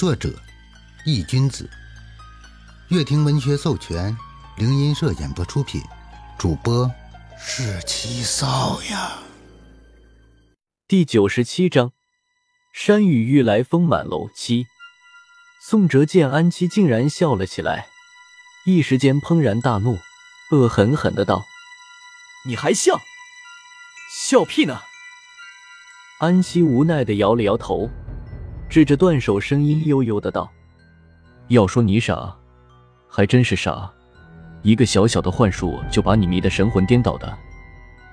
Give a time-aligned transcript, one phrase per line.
[0.00, 0.32] 作者：
[1.04, 1.68] 易君子，
[2.88, 4.16] 乐亭文学授权，
[4.56, 5.82] 灵音社演播出品，
[6.38, 6.90] 主播
[7.38, 9.18] 是七少呀。
[10.88, 11.92] 第九十七章：
[12.72, 14.30] 山雨欲来风满楼。
[14.34, 14.64] 七，
[15.60, 17.88] 宋哲见安七竟然笑了起来，
[18.64, 19.98] 一时间怦然大怒，
[20.50, 21.44] 恶狠狠的道
[22.48, 22.98] ：“你还笑？
[24.10, 24.80] 笑屁呢！”
[26.20, 27.90] 安七无奈的摇了摇头，
[28.70, 30.48] 指着断手，声音悠悠的道
[31.48, 32.32] ：“要说你傻，
[33.08, 33.90] 还真是傻。
[34.62, 37.36] 一个小小的幻术就把你迷得神魂颠倒的。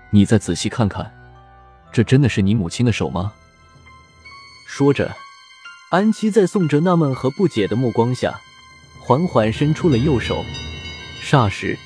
[0.09, 1.13] 你再仔细看看，
[1.91, 3.31] 这真的是你母亲的手吗？”
[4.67, 5.15] 说着，
[5.91, 8.41] 安七在宋哲纳闷和不解的目光下，
[8.99, 10.43] 缓缓伸出了右手。
[11.21, 11.77] 霎时，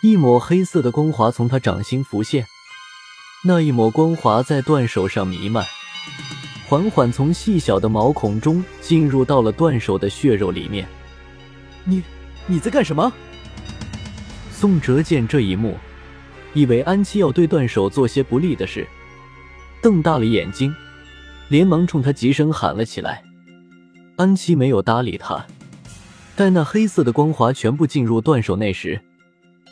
[0.00, 2.46] 一抹黑色的光华从他掌心浮现。
[3.42, 5.66] 那一抹光华在断手上弥漫，
[6.70, 10.86] 缓缓从细小的毛孔中进入到了断手的血肉里面。
[11.82, 12.00] 你
[12.46, 13.12] 你在干什么？
[14.52, 15.76] 宋哲见这一幕，
[16.54, 18.86] 以为安七要对断手做些不利的事，
[19.82, 20.72] 瞪大了眼睛，
[21.48, 23.24] 连忙冲他急声喊了起来。
[24.14, 25.44] 安七没有搭理他。
[26.36, 29.00] 待那黑色的光华全部进入断手内时，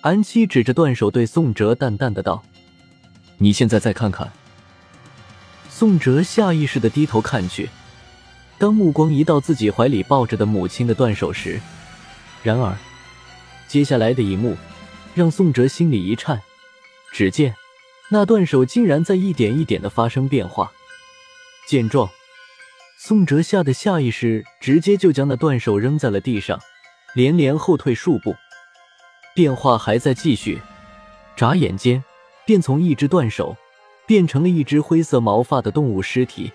[0.01, 2.43] 安七指着断手对宋哲淡淡的道。
[3.37, 4.29] 你现在再看看，
[5.79, 7.71] 宋哲下意识的低头看去，
[8.59, 11.61] 当目光移到自己怀里抱着的母亲的断手时，
[12.43, 12.77] 然而
[13.69, 14.57] 接下来的一幕
[15.15, 16.43] 让宋哲心里一颤。
[17.13, 17.55] 只见
[18.11, 20.73] 那断手竟然在一点一点的发生变化。
[21.69, 22.11] 见状，
[22.99, 26.59] 宋哲吓得下意识直接就将那断手扔在了地上，
[27.15, 28.35] 连连后退数步。
[29.33, 30.61] 变化还在继续，
[31.37, 32.03] 眨眼间。
[32.45, 33.57] 便从一只断手
[34.09, 36.51] 变成了一只灰色毛发的动物尸体，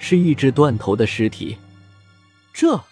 [0.00, 1.56] 是一只断头的尸体。
[2.52, 2.82] 这，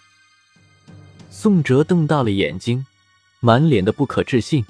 [1.29, 2.85] 宋哲瞪大了眼睛，
[3.41, 4.65] 满脸的不可置信。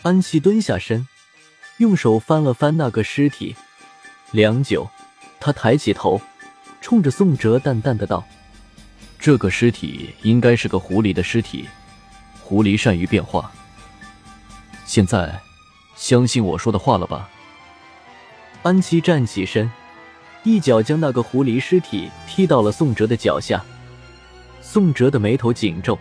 [0.00, 1.06] 安琪蹲下身，
[1.76, 3.54] 用手翻了翻那个尸体，
[4.30, 4.88] 良久，
[5.38, 6.18] 他抬起头，
[6.80, 8.26] 冲着宋哲淡淡的道
[9.20, 11.68] ：“这个尸体应该是个狐狸的尸体，
[12.42, 13.52] 狐狸善于变化。
[14.86, 15.38] 现在。”
[15.98, 17.30] 相信我说的话了吧？
[18.66, 19.70] 安七站起身，
[20.42, 23.64] 一脚将那个狐狸尸体踢到了宋哲的脚下。
[24.60, 25.96] 宋哲的眉头紧皱，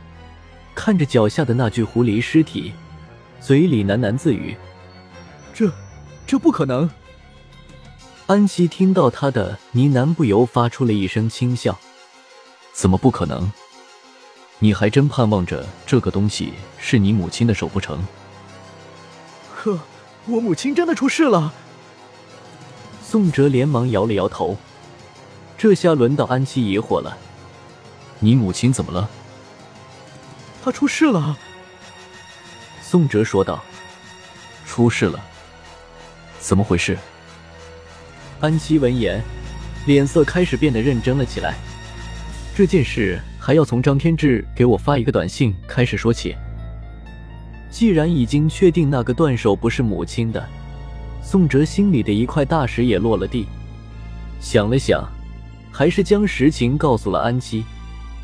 [0.74, 2.74] 看着脚下的那具狐狸尸体，
[3.40, 4.58] 嘴里喃喃自语
[5.54, 5.72] ：“这，
[6.26, 6.90] 这不可能。”
[8.26, 11.78] 安七听到他的呢喃，不由发出了一声轻笑
[12.74, 13.52] ：“怎么不可能？
[14.58, 18.04] 你还真盼望着这个东西是你母亲的手不成？”
[19.54, 19.78] 可
[20.26, 21.54] 我母亲真的出事了。
[23.16, 24.58] 宋哲连忙摇了摇头。
[25.58, 27.18] 这下轮到安琪疑惑了
[28.20, 29.10] ：“你母亲怎么了？”
[30.62, 31.38] 她出事了。
[32.82, 33.64] 宋哲说道
[34.68, 35.18] ：“出事了？
[36.42, 36.98] 怎么回事？”
[38.42, 39.24] 安琪闻言，
[39.86, 41.56] 脸色开始变得认真了起来。
[42.54, 46.36] 这件事还要从张天志给我发一个短信开始说起。
[47.72, 50.46] 既然已经确定那个断手不是母亲的，
[51.28, 53.48] 宋哲心里的一块大石也落了地。
[54.40, 55.04] 想了想，
[55.72, 57.64] 还是将实情告诉了安七，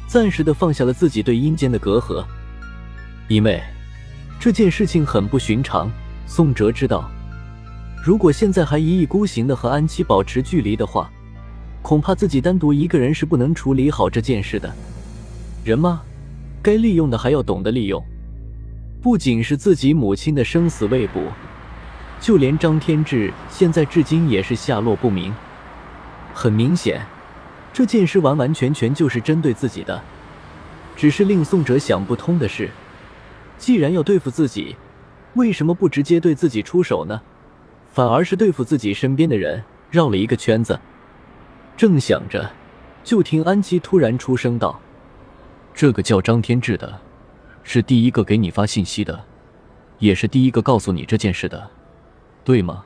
[0.05, 2.23] 暂时的放下了自己对阴间的隔阂。
[3.27, 3.59] 因为
[4.39, 5.91] 这件事情很不寻常，
[6.27, 7.09] 宋哲知道，
[8.05, 11.09] 如果现在还一意孤行的和安七保持距离的话，
[11.81, 14.71] 恐怕自己单独一个人是不能处理好这件事的。
[15.65, 16.03] 人嘛，
[16.61, 17.99] 该利用的还要懂得利用。
[19.01, 21.19] 不仅是自己母亲的生死未卜，
[22.21, 25.33] 就连张天志现在至今也是下落不明。
[26.33, 27.01] 很明显，
[27.73, 30.01] 这件事完完全全就是针对自己的。
[30.95, 32.69] 只是令宋哲想不通的是，
[33.57, 34.75] 既然要对付自己，
[35.33, 37.19] 为什么不直接对自己出手呢？
[37.91, 40.79] 反而是对付自己身边的人，绕了一个圈子。
[41.75, 42.51] 正想着，
[43.03, 44.79] 就听安琪突然出声道
[45.73, 46.99] ：“这个叫张天志的。”
[47.63, 49.23] 是第一个给你发信息的，
[49.99, 51.69] 也是第一个告诉你这件事的，
[52.43, 52.83] 对吗？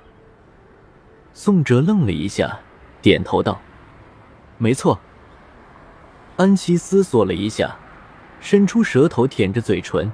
[1.33, 2.59] 宋哲愣了一下，
[3.01, 3.59] 点头道
[4.57, 4.99] ：“没错。”
[6.37, 7.75] 安琪思索了一下，
[8.39, 10.11] 伸出舌头舔着嘴唇，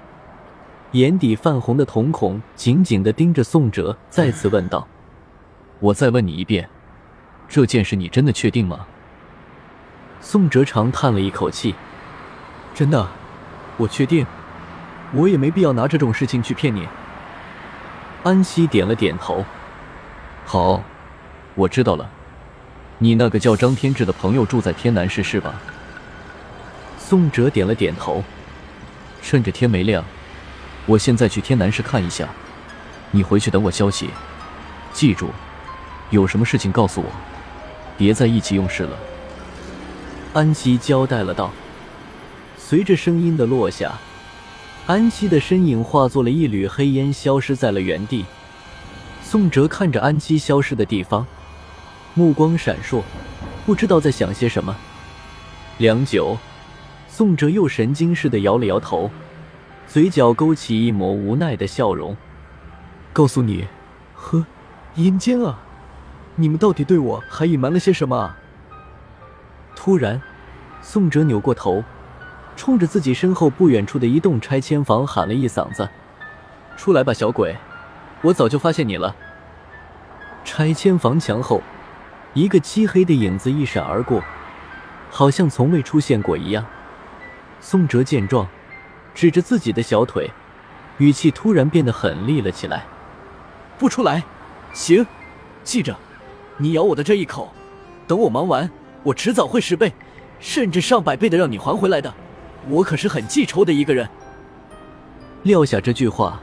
[0.92, 4.88] 眼底泛红的瞳孔紧紧的盯着宋哲，再次问道
[5.80, 6.70] ：“我再问你一遍，
[7.48, 8.86] 这件事你真的确定吗？”
[10.22, 11.74] 宋哲长叹了一口气
[12.76, 13.08] ：“真的，
[13.78, 14.26] 我确定。”
[15.14, 16.88] 我也没必要拿这种事情去骗你。
[18.24, 19.44] 安西点了点头。
[20.46, 20.84] 好，
[21.56, 22.10] 我知道了。
[23.00, 25.56] 你那个叫张天志的朋友住在天南市是吧？
[27.00, 28.24] 宋哲点了点头，
[29.24, 30.06] 趁着天没亮，
[30.86, 32.28] 我现在去天南市看一下，
[33.10, 34.12] 你回去等我消息。
[34.94, 35.30] 记住，
[36.12, 37.08] 有什么事情告诉我，
[37.98, 38.96] 别再意气用事了。
[40.34, 41.50] 安西交代了道。
[42.58, 43.98] 随着声音的落下，
[44.92, 48.26] 安七的身影化作了一缕黑烟，消失在了原地。
[49.24, 51.26] 宋哲看着安七消失的地方，
[52.14, 53.02] 目光闪烁，
[53.66, 54.76] 不知道在想些什么。
[55.78, 56.38] 良久，
[57.08, 59.10] 宋哲又神经似的摇了摇头，
[59.88, 62.18] 嘴角勾起一抹无奈的笑容。
[63.14, 63.66] 告诉你，
[64.14, 64.46] 呵，
[64.96, 65.58] 阴间啊，
[66.36, 68.38] 你们到底对我还隐瞒了些什么啊？
[69.74, 70.22] 突然，
[70.82, 71.82] 宋哲扭过头。
[72.56, 75.90] 冲着自己身后不远处的一栋拆迁房喊了一嗓子
[76.78, 77.56] ：“出来吧，小鬼！
[78.22, 79.16] 我早就发现你了。”
[80.46, 81.62] 拆迁房墙后，
[82.34, 84.22] 一个漆黑的影子一闪而过，
[85.10, 86.66] 好像从未出现过一样。
[87.60, 88.48] 宋哲见状，
[89.14, 90.30] 指着自己的小腿，
[90.98, 92.86] 语气突然变得狠厉了起来
[93.78, 94.24] ：“不出来，
[94.74, 95.06] 行！
[95.64, 95.96] 记着，
[96.58, 97.52] 你咬我的这一口，
[98.08, 98.70] 等我忙完，
[99.04, 99.94] 我迟早会十倍，
[100.40, 102.14] 甚至上百倍的让你还回来的。”
[102.70, 104.08] 我可是很记仇的一个人。
[105.44, 106.40] 撂下这句话，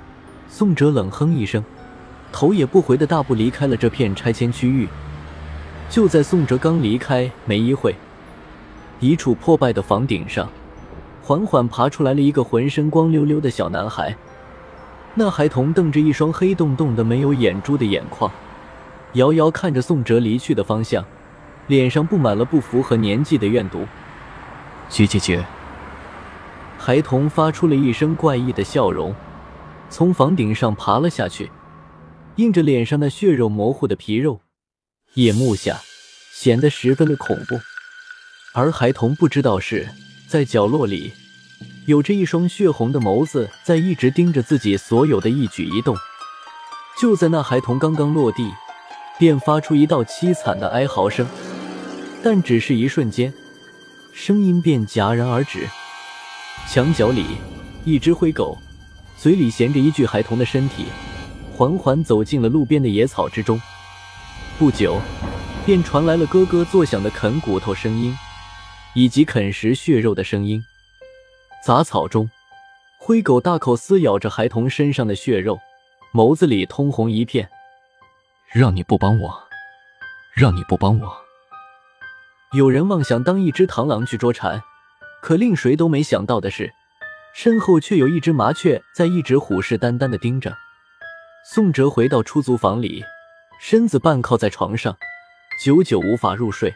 [0.49, 1.65] 宋哲冷哼一声，
[2.33, 4.89] 头也不回的大步离开了这片拆迁区域。
[5.89, 7.95] 就在宋哲刚离开没一会，
[9.01, 10.49] 一处破败的房顶上，
[11.23, 14.15] 缓缓爬出来了一个浑身光溜溜的小男孩。
[15.15, 18.31] 那孩童瞪着一双黑洞洞的、没有眼珠的眼眶，
[19.15, 21.05] 遥遥看着宋哲离去的方向，
[21.69, 23.87] 脸上布满了不符合年纪的怨毒。
[24.89, 25.45] 姐姐姐。
[26.89, 29.15] 孩童发出了一声怪异的笑容，
[29.91, 31.51] 从房顶上爬了下去，
[32.37, 34.41] 映着脸上那血肉模糊的皮肉，
[35.13, 35.83] 夜幕下
[36.33, 37.61] 显得十分的恐怖。
[38.55, 39.87] 而孩童不知道是
[40.27, 41.13] 在角落里，
[41.85, 45.95] 有着一双血红的眸子在一直盯着自己所有的一举一动。
[46.99, 48.51] 就在那孩童刚刚落地，
[49.19, 51.27] 便发出一道凄惨的哀嚎声，
[52.25, 53.35] 但只是一瞬间，
[54.15, 55.69] 声音便戛然而止。
[56.67, 57.25] 墙角里，
[57.85, 58.59] 一只灰狗，
[59.17, 60.87] 嘴里衔着一具孩童的身体，
[61.55, 63.61] 缓缓走进了路边的野草之中。
[64.59, 65.01] 不久，
[65.65, 68.17] 便传来了咯咯作响的啃骨头声音，
[68.95, 70.63] 以及啃食血肉的声音。
[71.65, 72.31] 杂草中，
[72.99, 75.59] 灰狗大口撕咬着孩童身上的血肉，
[76.13, 77.49] 眸子里通红一片。
[78.51, 79.43] 让你不帮我，
[80.35, 81.17] 让你不帮我。
[82.53, 84.63] 有人妄想当一只螳螂去捉蝉。
[85.23, 86.73] 可令谁都没想到的是，
[87.35, 90.57] 身后却有一只麻雀在一直虎视眈眈的盯着。
[91.45, 93.03] 宋哲回到出租房里，
[93.61, 94.97] 身子半靠在床上，
[95.65, 96.75] 久久无法入睡，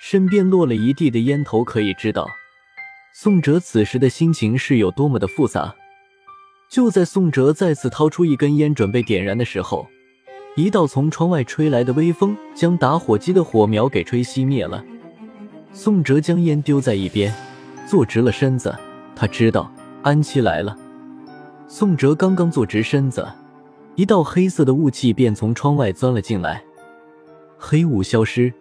[0.00, 2.28] 身边落了一地的烟头，可以知道
[3.14, 5.74] 宋哲此时的心情是有多么的复杂。
[6.70, 9.86] 就在宋哲再次掏出一根烟准备点燃的时候，
[10.56, 14.84] 一道从窗外吹来的微风将打火机的火苗给吹熄灭了。
[15.76, 17.34] 宋哲将烟丢在一边，
[17.84, 18.74] 坐直了身子。
[19.16, 19.70] 他知道
[20.02, 20.78] 安七来了。
[21.66, 23.26] 宋哲刚刚坐直身子，
[23.96, 26.62] 一道黑色的雾气便从窗外钻了进来。
[27.58, 28.52] 黑雾消失，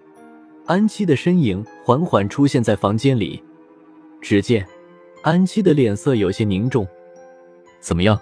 [0.66, 3.42] 安七的身影缓缓出现在房间里。
[4.20, 4.66] 只见
[5.22, 6.88] 安七的脸色有些凝重。
[7.80, 8.20] 怎么样？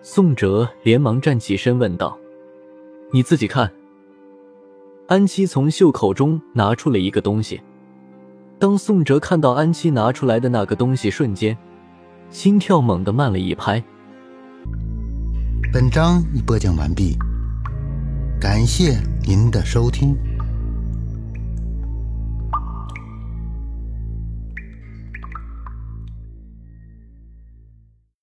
[0.00, 2.16] 宋哲连忙站起身问道
[3.10, 3.68] ：“你自己看。”
[5.08, 7.58] 安七从袖口中拿出了一个东西。
[8.58, 11.56] 当宋哲看到安七拿出来的那个东西瞬间，
[12.28, 13.82] 心跳猛地慢了一拍。
[15.72, 17.16] 本章已播讲完毕，
[18.38, 20.14] 感谢您的收听。